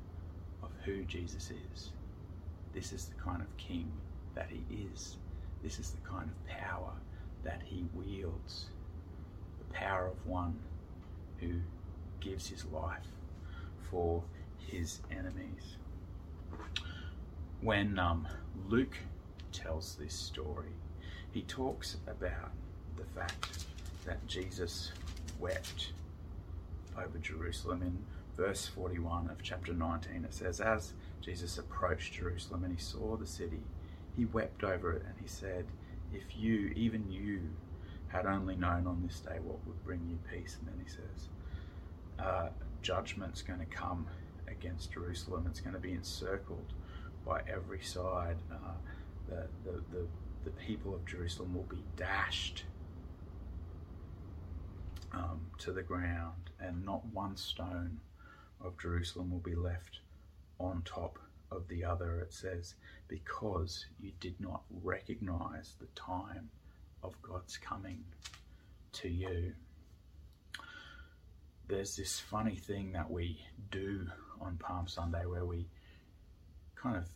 of 0.63 0.71
who 0.83 1.03
Jesus 1.03 1.51
is. 1.73 1.91
This 2.73 2.93
is 2.93 3.05
the 3.05 3.15
kind 3.15 3.41
of 3.41 3.57
king 3.57 3.91
that 4.35 4.49
he 4.49 4.63
is. 4.93 5.17
This 5.63 5.79
is 5.79 5.91
the 5.91 6.09
kind 6.09 6.29
of 6.29 6.47
power 6.47 6.93
that 7.43 7.61
he 7.63 7.85
wields. 7.93 8.67
The 9.59 9.73
power 9.73 10.07
of 10.07 10.25
one 10.25 10.57
who 11.39 11.59
gives 12.19 12.47
his 12.47 12.65
life 12.65 13.07
for 13.89 14.23
his 14.57 14.99
enemies. 15.11 15.77
When 17.61 17.99
um, 17.99 18.27
Luke 18.67 18.97
tells 19.51 19.95
this 19.95 20.13
story, 20.13 20.73
he 21.31 21.41
talks 21.43 21.97
about 22.07 22.51
the 22.97 23.03
fact 23.03 23.65
that 24.05 24.25
Jesus 24.27 24.91
wept 25.39 25.93
over 26.97 27.17
Jerusalem. 27.19 27.81
In 27.81 27.97
verse 28.35 28.67
41 28.67 29.29
of 29.29 29.41
chapter 29.43 29.73
19, 29.73 30.25
it 30.25 30.33
says, 30.33 30.59
As 30.59 30.93
Jesus 31.21 31.57
approached 31.57 32.13
Jerusalem 32.13 32.63
and 32.63 32.73
he 32.73 32.81
saw 32.81 33.15
the 33.15 33.27
city, 33.27 33.61
he 34.15 34.25
wept 34.25 34.63
over 34.63 34.93
it 34.93 35.03
and 35.05 35.15
he 35.21 35.27
said, 35.27 35.65
If 36.13 36.35
you, 36.35 36.73
even 36.75 37.09
you, 37.09 37.41
had 38.07 38.25
only 38.25 38.55
known 38.55 38.87
on 38.87 39.01
this 39.05 39.19
day 39.19 39.37
what 39.43 39.65
would 39.65 39.83
bring 39.85 40.01
you 40.09 40.17
peace. 40.29 40.57
And 40.59 40.67
then 40.67 40.85
he 40.85 40.91
says, 40.91 41.29
uh, 42.19 42.49
Judgment's 42.81 43.41
going 43.41 43.59
to 43.59 43.65
come 43.65 44.07
against 44.61 44.93
Jerusalem. 44.93 45.47
It's 45.49 45.59
going 45.59 45.73
to 45.73 45.79
be 45.79 45.91
encircled 45.91 46.73
by 47.25 47.41
every 47.51 47.81
side. 47.81 48.37
Uh, 48.51 48.73
the, 49.27 49.47
the, 49.63 49.81
the, 49.91 50.07
the 50.43 50.51
people 50.51 50.93
of 50.93 51.05
Jerusalem 51.05 51.53
will 51.53 51.63
be 51.63 51.83
dashed 51.95 52.65
um, 55.13 55.41
to 55.59 55.71
the 55.71 55.81
ground, 55.81 56.51
and 56.59 56.85
not 56.85 57.05
one 57.07 57.35
stone 57.35 57.99
of 58.63 58.77
Jerusalem 58.79 59.31
will 59.31 59.39
be 59.39 59.55
left 59.55 59.99
on 60.59 60.83
top 60.85 61.17
of 61.51 61.67
the 61.67 61.83
other. 61.83 62.19
It 62.19 62.33
says, 62.33 62.75
because 63.07 63.85
you 63.99 64.11
did 64.19 64.39
not 64.39 64.61
recognize 64.83 65.75
the 65.79 65.87
time 65.95 66.49
of 67.03 67.19
God's 67.21 67.57
coming 67.57 68.03
to 68.93 69.09
you. 69.09 69.53
There's 71.71 71.95
this 71.95 72.19
funny 72.19 72.57
thing 72.57 72.91
that 72.91 73.09
we 73.09 73.39
do 73.71 74.05
on 74.41 74.57
Palm 74.57 74.89
Sunday 74.89 75.25
where 75.25 75.45
we 75.45 75.69
kind 76.75 76.97
of 76.97 77.07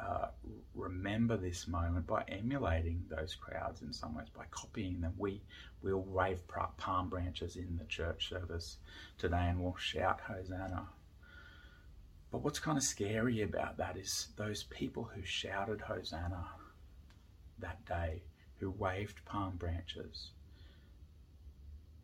uh, 0.00 0.28
remember 0.76 1.36
this 1.36 1.66
moment 1.66 2.06
by 2.06 2.22
emulating 2.28 3.04
those 3.10 3.34
crowds 3.34 3.82
in 3.82 3.92
some 3.92 4.14
ways, 4.14 4.28
by 4.32 4.44
copying 4.52 5.00
them. 5.00 5.14
We 5.18 5.42
will 5.82 6.04
wave 6.04 6.40
palm 6.78 7.08
branches 7.08 7.56
in 7.56 7.76
the 7.76 7.84
church 7.86 8.28
service 8.28 8.76
today 9.18 9.48
and 9.48 9.60
we'll 9.60 9.74
shout 9.76 10.20
Hosanna. 10.20 10.86
But 12.30 12.44
what's 12.44 12.60
kind 12.60 12.78
of 12.78 12.84
scary 12.84 13.42
about 13.42 13.76
that 13.78 13.96
is 13.96 14.28
those 14.36 14.62
people 14.62 15.02
who 15.02 15.24
shouted 15.24 15.80
Hosanna 15.80 16.46
that 17.58 17.84
day, 17.86 18.22
who 18.60 18.70
waved 18.70 19.24
palm 19.24 19.56
branches, 19.56 20.30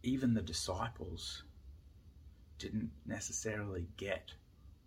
even 0.03 0.35
the 0.35 0.43
disciples 0.43 1.45
didn't 2.63 2.93
necessarily 3.07 3.89
get 3.97 4.31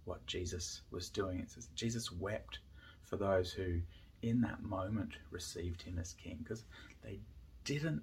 what 0.06 0.26
Jesus 0.28 0.82
was 0.92 1.10
doing. 1.10 1.40
It 1.40 1.52
says 1.52 1.68
Jesus 1.76 2.10
wept 2.10 2.60
for 3.04 3.18
those 3.18 3.52
who, 3.52 3.82
in 4.22 4.40
that 4.42 4.64
moment, 4.64 5.18
received 5.30 5.82
him 5.82 6.00
as 6.00 6.14
king 6.14 6.38
because 6.42 6.64
they 7.04 7.20
didn't 7.66 8.02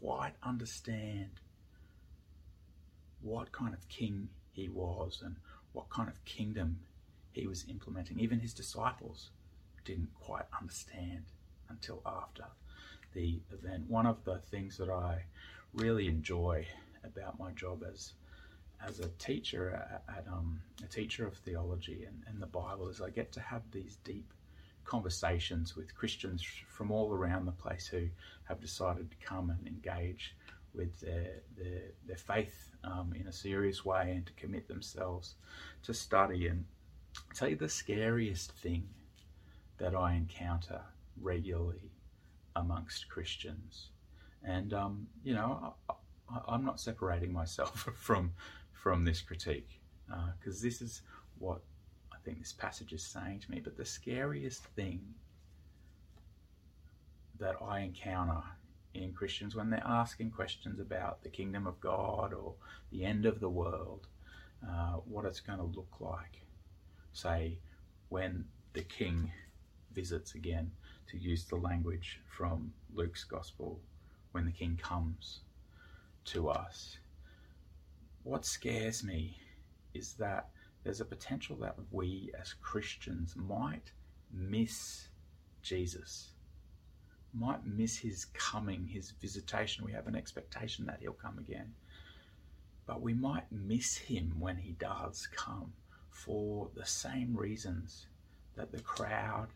quite 0.00 0.32
understand 0.42 1.30
what 3.22 3.52
kind 3.52 3.74
of 3.74 3.88
king 3.88 4.28
he 4.52 4.68
was 4.68 5.22
and 5.24 5.36
what 5.72 5.88
kind 5.88 6.08
of 6.08 6.24
kingdom 6.24 6.80
he 7.30 7.46
was 7.46 7.64
implementing. 7.68 8.18
Even 8.18 8.40
his 8.40 8.52
disciples 8.52 9.30
didn't 9.84 10.12
quite 10.20 10.46
understand 10.58 11.22
until 11.68 12.02
after 12.04 12.44
the 13.14 13.38
event. 13.52 13.88
One 13.88 14.06
of 14.06 14.24
the 14.24 14.38
things 14.38 14.76
that 14.78 14.90
I 14.90 15.22
really 15.74 16.08
enjoy 16.08 16.66
about 17.04 17.38
my 17.38 17.52
job 17.52 17.84
as 17.88 18.14
as 18.86 19.00
a 19.00 19.08
teacher 19.18 19.84
at, 20.08 20.24
um, 20.28 20.60
a 20.84 20.86
teacher 20.86 21.26
of 21.26 21.34
theology 21.34 22.04
and, 22.06 22.22
and 22.28 22.40
the 22.40 22.46
Bible 22.46 22.88
is 22.88 23.00
I 23.00 23.10
get 23.10 23.32
to 23.32 23.40
have 23.40 23.62
these 23.72 23.98
deep 24.04 24.32
conversations 24.84 25.74
with 25.76 25.94
Christians 25.94 26.44
from 26.68 26.90
all 26.90 27.12
around 27.12 27.44
the 27.44 27.52
place 27.52 27.86
who 27.86 28.08
have 28.44 28.60
decided 28.60 29.10
to 29.10 29.26
come 29.26 29.50
and 29.50 29.66
engage 29.66 30.34
with 30.72 31.00
their, 31.00 31.40
their, 31.56 31.82
their 32.06 32.16
faith 32.16 32.70
um, 32.84 33.12
in 33.18 33.26
a 33.26 33.32
serious 33.32 33.84
way 33.84 34.12
and 34.12 34.26
to 34.26 34.32
commit 34.34 34.68
themselves 34.68 35.34
to 35.82 35.92
study. 35.92 36.46
And 36.46 36.64
I'll 37.16 37.34
tell 37.34 37.48
you 37.48 37.56
the 37.56 37.68
scariest 37.68 38.52
thing 38.52 38.86
that 39.78 39.94
I 39.94 40.14
encounter 40.14 40.80
regularly 41.20 41.90
amongst 42.54 43.08
Christians. 43.08 43.88
And, 44.44 44.72
um, 44.72 45.08
you 45.24 45.34
know, 45.34 45.74
I, 46.28 46.54
am 46.54 46.64
not 46.64 46.80
separating 46.80 47.32
myself 47.32 47.88
from, 47.96 48.32
from 48.86 49.04
this 49.04 49.20
critique 49.20 49.80
because 50.38 50.60
uh, 50.60 50.64
this 50.64 50.80
is 50.80 51.02
what 51.40 51.60
I 52.12 52.18
think 52.24 52.38
this 52.38 52.52
passage 52.52 52.92
is 52.92 53.02
saying 53.02 53.40
to 53.40 53.50
me. 53.50 53.58
But 53.58 53.76
the 53.76 53.84
scariest 53.84 54.62
thing 54.76 55.00
that 57.40 57.56
I 57.60 57.80
encounter 57.80 58.44
in 58.94 59.12
Christians 59.12 59.56
when 59.56 59.70
they're 59.70 59.82
asking 59.84 60.30
questions 60.30 60.78
about 60.78 61.20
the 61.24 61.28
kingdom 61.28 61.66
of 61.66 61.80
God 61.80 62.32
or 62.32 62.54
the 62.92 63.04
end 63.04 63.26
of 63.26 63.40
the 63.40 63.48
world, 63.48 64.06
uh, 64.64 64.98
what 65.04 65.24
it's 65.24 65.40
going 65.40 65.58
to 65.58 65.64
look 65.64 65.96
like, 65.98 66.42
say, 67.12 67.58
when 68.08 68.44
the 68.72 68.82
king 68.82 69.32
visits 69.94 70.36
again, 70.36 70.70
to 71.10 71.18
use 71.18 71.44
the 71.44 71.56
language 71.56 72.20
from 72.28 72.72
Luke's 72.94 73.24
gospel, 73.24 73.80
when 74.30 74.44
the 74.44 74.52
King 74.52 74.78
comes 74.80 75.40
to 76.26 76.50
us. 76.50 76.98
What 78.26 78.44
scares 78.44 79.04
me 79.04 79.38
is 79.94 80.14
that 80.14 80.48
there's 80.82 81.00
a 81.00 81.04
potential 81.04 81.54
that 81.58 81.76
we 81.92 82.32
as 82.36 82.54
Christians 82.54 83.36
might 83.36 83.92
miss 84.32 85.06
Jesus, 85.62 86.32
might 87.32 87.64
miss 87.64 87.96
his 87.96 88.24
coming, 88.34 88.84
his 88.84 89.12
visitation. 89.12 89.84
We 89.84 89.92
have 89.92 90.08
an 90.08 90.16
expectation 90.16 90.86
that 90.86 90.98
he'll 91.00 91.12
come 91.12 91.38
again. 91.38 91.72
But 92.84 93.00
we 93.00 93.14
might 93.14 93.44
miss 93.52 93.96
him 93.96 94.34
when 94.40 94.56
he 94.56 94.72
does 94.72 95.28
come 95.32 95.72
for 96.10 96.68
the 96.74 96.84
same 96.84 97.36
reasons 97.36 98.08
that 98.56 98.72
the 98.72 98.80
crowd 98.80 99.50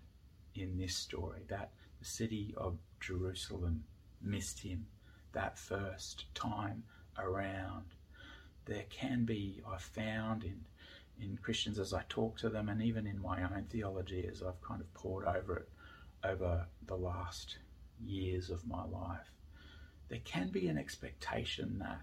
in 0.55 0.79
this 0.79 0.95
story, 0.95 1.41
that 1.49 1.73
the 1.99 2.05
city 2.05 2.55
of 2.57 2.79
Jerusalem 3.01 3.83
missed 4.23 4.61
him 4.61 4.87
that 5.33 5.59
first 5.59 6.27
time 6.37 6.85
around. 7.19 7.87
There 8.71 8.87
can 8.89 9.25
be, 9.25 9.61
I've 9.69 9.83
found 9.83 10.45
in, 10.45 10.61
in 11.21 11.37
Christians 11.43 11.81
as 11.81 11.93
I 11.93 12.05
talk 12.09 12.39
to 12.39 12.49
them, 12.49 12.69
and 12.69 12.81
even 12.81 13.05
in 13.05 13.21
my 13.21 13.43
own 13.43 13.67
theology 13.69 14.29
as 14.31 14.45
I've 14.45 14.63
kind 14.63 14.81
of 14.81 14.95
pored 14.95 15.25
over 15.25 15.57
it 15.57 15.69
over 16.23 16.67
the 16.87 16.97
last 16.97 17.59
years 18.01 18.49
of 18.49 18.65
my 18.69 18.85
life, 18.85 19.33
there 20.09 20.21
can 20.25 20.51
be 20.51 20.69
an 20.69 20.79
expectation 20.79 21.81
that 21.81 22.03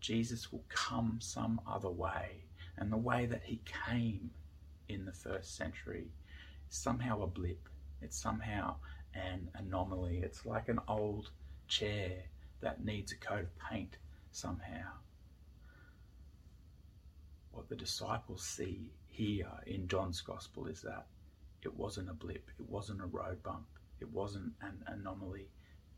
Jesus 0.00 0.50
will 0.50 0.64
come 0.70 1.18
some 1.20 1.60
other 1.66 1.90
way, 1.90 2.44
and 2.78 2.90
the 2.90 2.96
way 2.96 3.26
that 3.26 3.42
he 3.44 3.60
came 3.86 4.30
in 4.88 5.04
the 5.04 5.12
first 5.12 5.54
century 5.54 6.06
is 6.70 6.76
somehow 6.78 7.20
a 7.20 7.26
blip. 7.26 7.68
It's 8.00 8.16
somehow 8.16 8.76
an 9.12 9.50
anomaly. 9.52 10.22
It's 10.22 10.46
like 10.46 10.70
an 10.70 10.80
old 10.88 11.28
chair 11.66 12.22
that 12.62 12.86
needs 12.86 13.12
a 13.12 13.16
coat 13.16 13.42
of 13.42 13.58
paint 13.58 13.98
somehow. 14.32 14.92
What 17.58 17.68
the 17.68 17.74
disciples 17.74 18.44
see 18.44 18.92
here 19.08 19.50
in 19.66 19.88
John's 19.88 20.20
Gospel 20.20 20.68
is 20.68 20.80
that 20.82 21.06
it 21.64 21.74
wasn't 21.74 22.08
a 22.08 22.14
blip, 22.14 22.48
it 22.56 22.70
wasn't 22.70 23.00
a 23.00 23.06
road 23.06 23.42
bump, 23.42 23.66
it 23.98 24.08
wasn't 24.12 24.52
an 24.62 24.84
anomaly. 24.86 25.48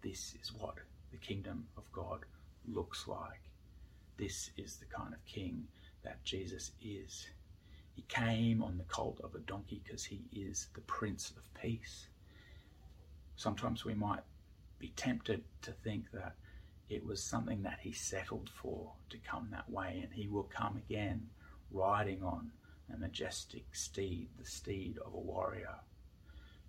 This 0.01 0.35
is 0.41 0.55
what 0.55 0.77
the 1.13 1.19
kingdom 1.19 1.69
of 1.77 1.85
God 1.93 2.21
looks 2.67 3.07
like. 3.07 3.43
This 4.17 4.51
is 4.57 4.79
the 4.79 4.87
kind 4.87 5.13
of 5.13 5.23
king 5.27 5.69
that 6.03 6.25
Jesus 6.25 6.73
is. 6.81 7.29
He 7.95 8.07
came 8.09 8.63
on 8.63 8.79
the 8.79 8.85
colt 8.85 9.21
of 9.23 9.35
a 9.35 9.41
donkey 9.41 9.83
because 9.85 10.05
he 10.05 10.23
is 10.33 10.69
the 10.73 10.81
Prince 10.81 11.31
of 11.37 11.61
Peace. 11.61 12.07
Sometimes 13.37 13.85
we 13.85 13.93
might 13.93 14.25
be 14.79 14.95
tempted 14.97 15.45
to 15.61 15.73
think 15.73 16.11
that 16.13 16.37
it 16.89 17.05
was 17.05 17.23
something 17.23 17.63
that 17.65 17.81
he 17.83 17.93
settled 17.93 18.49
for 18.49 18.93
to 19.11 19.19
come 19.19 19.49
that 19.51 19.69
way, 19.69 20.01
and 20.03 20.15
he 20.15 20.27
will 20.27 20.45
come 20.45 20.79
again 20.79 21.29
riding 21.71 22.23
on 22.23 22.51
a 22.93 22.97
majestic 22.99 23.65
steed, 23.73 24.29
the 24.39 24.45
steed 24.45 24.99
of 24.99 25.15
a 25.15 25.19
warrior. 25.19 25.77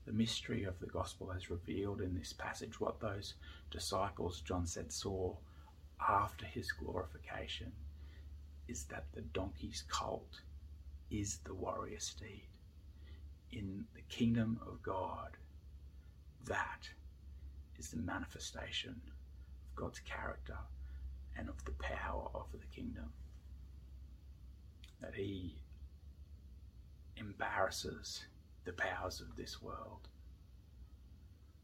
The 0.06 0.14
mystery 0.14 0.64
of 0.64 0.80
the 0.80 0.88
gospel 0.88 1.30
has 1.30 1.50
revealed 1.50 2.02
in 2.02 2.16
this 2.16 2.34
passage 2.34 2.80
what 2.80 3.00
those 3.00 3.36
disciples, 3.70 4.42
John 4.42 4.66
said, 4.66 4.92
saw 4.92 5.36
after 6.08 6.46
his 6.46 6.72
glorification 6.72 7.72
is 8.68 8.86
that 8.86 9.06
the 9.14 9.22
donkey's 9.22 9.84
colt 9.90 10.42
is 11.10 11.40
the 11.44 11.54
warrior 11.54 12.00
steed. 12.00 12.48
In 13.52 13.86
the 13.94 14.02
kingdom 14.04 14.60
of 14.66 14.82
God, 14.82 15.38
that 16.46 16.90
is 17.78 17.90
the 17.90 17.98
manifestation 17.98 19.02
of 19.06 19.76
God's 19.76 20.00
character 20.00 20.58
and 21.38 21.50
of 21.50 21.64
the 21.66 21.72
power 21.72 22.30
of 22.34 22.46
the 22.52 22.66
kingdom. 22.74 23.12
That 25.02 25.16
He 25.16 25.56
embarrasses 27.18 28.24
the 28.66 28.74
powers 28.74 29.22
of 29.22 29.36
this 29.36 29.62
world 29.62 30.08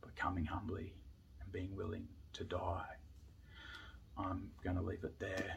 by 0.01 0.09
coming 0.15 0.45
humbly 0.45 0.93
and 1.41 1.51
being 1.51 1.75
willing 1.75 2.07
to 2.33 2.43
die. 2.43 2.95
I'm 4.17 4.49
going 4.63 4.75
to 4.75 4.81
leave 4.81 5.03
it 5.03 5.19
there. 5.19 5.55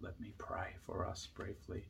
Let 0.00 0.20
me 0.20 0.34
pray 0.36 0.74
for 0.84 1.06
us 1.06 1.28
briefly. 1.34 1.86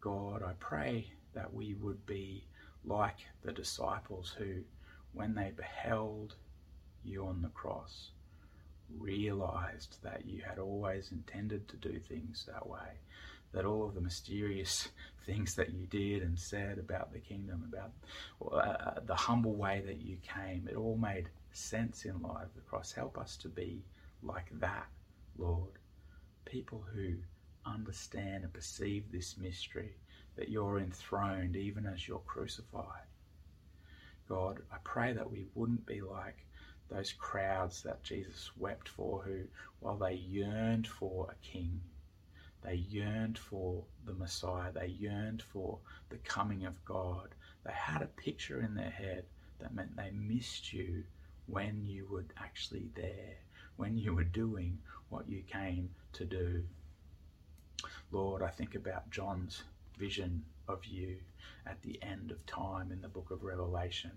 God, 0.00 0.42
I 0.42 0.52
pray 0.60 1.06
that 1.32 1.52
we 1.52 1.74
would 1.74 2.04
be 2.06 2.44
like 2.84 3.18
the 3.42 3.52
disciples 3.52 4.34
who 4.36 4.62
when 5.16 5.34
they 5.34 5.50
beheld 5.56 6.34
you 7.02 7.26
on 7.26 7.40
the 7.40 7.48
cross, 7.48 8.10
realized 8.98 9.96
that 10.02 10.26
you 10.26 10.42
had 10.46 10.58
always 10.58 11.10
intended 11.10 11.66
to 11.68 11.76
do 11.76 11.98
things 11.98 12.44
that 12.46 12.68
way, 12.68 12.98
that 13.52 13.64
all 13.64 13.84
of 13.86 13.94
the 13.94 14.00
mysterious 14.00 14.88
things 15.26 15.54
that 15.54 15.72
you 15.72 15.86
did 15.86 16.22
and 16.22 16.38
said 16.38 16.78
about 16.78 17.12
the 17.12 17.18
kingdom, 17.18 17.70
about 17.72 17.92
uh, 18.52 19.00
the 19.06 19.14
humble 19.14 19.54
way 19.54 19.82
that 19.86 20.00
you 20.00 20.16
came, 20.22 20.68
it 20.70 20.76
all 20.76 20.96
made 20.96 21.28
sense 21.52 22.04
in 22.04 22.20
light 22.22 22.44
of 22.44 22.54
the 22.54 22.60
cross. 22.62 22.92
Help 22.92 23.18
us 23.18 23.36
to 23.36 23.48
be 23.48 23.82
like 24.22 24.48
that, 24.60 24.86
Lord. 25.38 25.72
People 26.44 26.84
who 26.94 27.14
understand 27.64 28.44
and 28.44 28.52
perceive 28.52 29.10
this 29.10 29.36
mystery, 29.36 29.96
that 30.36 30.48
you're 30.48 30.78
enthroned 30.78 31.56
even 31.56 31.86
as 31.86 32.06
you're 32.06 32.20
crucified 32.20 33.06
God, 34.28 34.60
I 34.72 34.76
pray 34.82 35.12
that 35.12 35.30
we 35.30 35.46
wouldn't 35.54 35.86
be 35.86 36.00
like 36.00 36.44
those 36.88 37.12
crowds 37.12 37.82
that 37.82 38.02
Jesus 38.02 38.50
wept 38.56 38.88
for, 38.88 39.22
who, 39.22 39.42
while 39.80 39.96
they 39.96 40.14
yearned 40.14 40.86
for 40.86 41.30
a 41.30 41.46
king, 41.46 41.80
they 42.66 42.74
yearned 42.74 43.38
for 43.38 43.84
the 44.04 44.12
Messiah, 44.12 44.72
they 44.72 44.88
yearned 44.88 45.40
for 45.40 45.78
the 46.10 46.16
coming 46.18 46.66
of 46.66 46.84
God. 46.84 47.28
They 47.64 47.72
had 47.72 48.02
a 48.02 48.06
picture 48.06 48.60
in 48.60 48.74
their 48.74 48.90
head 48.90 49.24
that 49.60 49.72
meant 49.72 49.96
they 49.96 50.10
missed 50.10 50.72
you 50.72 51.04
when 51.46 51.84
you 51.84 52.08
were 52.10 52.24
actually 52.36 52.88
there, 52.96 53.36
when 53.76 53.96
you 53.96 54.14
were 54.14 54.24
doing 54.24 54.78
what 55.10 55.28
you 55.28 55.42
came 55.42 55.90
to 56.14 56.24
do. 56.24 56.64
Lord, 58.10 58.42
I 58.42 58.48
think 58.48 58.74
about 58.74 59.10
John's 59.10 59.62
vision 59.96 60.44
of 60.66 60.84
you 60.84 61.18
at 61.66 61.80
the 61.82 62.02
end 62.02 62.32
of 62.32 62.44
time 62.46 62.90
in 62.90 63.00
the 63.00 63.08
book 63.08 63.30
of 63.30 63.44
Revelation. 63.44 64.10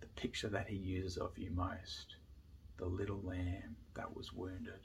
The 0.00 0.08
picture 0.08 0.48
that 0.48 0.68
he 0.68 0.76
uses 0.76 1.18
of 1.18 1.38
you 1.38 1.52
most, 1.52 2.16
the 2.78 2.86
little 2.86 3.20
lamb 3.22 3.76
that 3.94 4.16
was 4.16 4.32
wounded. 4.32 4.80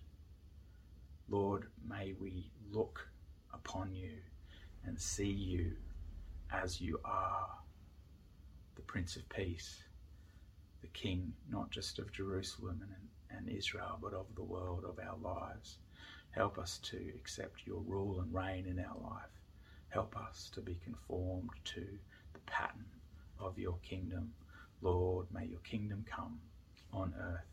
Lord, 1.29 1.67
may 1.87 2.13
we 2.19 2.51
look 2.71 3.07
upon 3.53 3.93
you 3.93 4.11
and 4.85 4.99
see 4.99 5.31
you 5.31 5.71
as 6.51 6.79
you 6.79 6.99
are, 7.03 7.49
the 8.75 8.81
Prince 8.83 9.15
of 9.15 9.27
Peace, 9.29 9.83
the 10.81 10.87
King 10.87 11.33
not 11.49 11.71
just 11.71 11.97
of 11.97 12.11
Jerusalem 12.11 12.81
and, 12.83 13.37
and 13.37 13.57
Israel, 13.57 13.97
but 14.01 14.13
of 14.13 14.27
the 14.35 14.43
world, 14.43 14.85
of 14.85 14.99
our 14.99 15.17
lives. 15.17 15.77
Help 16.31 16.59
us 16.59 16.77
to 16.83 16.97
accept 17.15 17.65
your 17.65 17.81
rule 17.81 18.19
and 18.19 18.33
reign 18.33 18.67
in 18.67 18.79
our 18.79 18.97
life. 19.01 19.31
Help 19.89 20.15
us 20.17 20.51
to 20.53 20.61
be 20.61 20.79
conformed 20.83 21.49
to 21.63 21.85
the 22.33 22.39
pattern 22.45 22.85
of 23.39 23.57
your 23.57 23.77
kingdom. 23.81 24.33
Lord, 24.81 25.25
may 25.33 25.45
your 25.45 25.59
kingdom 25.59 26.05
come 26.07 26.39
on 26.93 27.13
earth 27.19 27.47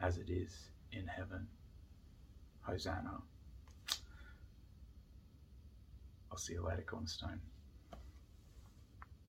as 0.00 0.18
it 0.18 0.30
is 0.30 0.52
in 0.92 1.06
heaven. 1.06 1.48
Hosanna. 2.68 3.22
I'll 6.30 6.38
see 6.38 6.52
you 6.52 6.64
later, 6.64 6.84
Cornerstone. 6.86 7.40